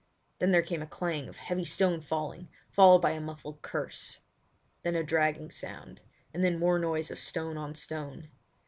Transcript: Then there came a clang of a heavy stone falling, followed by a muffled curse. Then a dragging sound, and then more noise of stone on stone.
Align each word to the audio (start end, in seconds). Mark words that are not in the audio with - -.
Then 0.39 0.49
there 0.49 0.63
came 0.63 0.81
a 0.81 0.87
clang 0.87 1.29
of 1.29 1.35
a 1.35 1.41
heavy 1.41 1.63
stone 1.63 2.01
falling, 2.01 2.49
followed 2.71 3.03
by 3.03 3.11
a 3.11 3.21
muffled 3.21 3.61
curse. 3.61 4.17
Then 4.81 4.95
a 4.95 5.03
dragging 5.03 5.51
sound, 5.51 6.01
and 6.33 6.43
then 6.43 6.57
more 6.57 6.79
noise 6.79 7.11
of 7.11 7.19
stone 7.19 7.55
on 7.55 7.75
stone. 7.75 8.31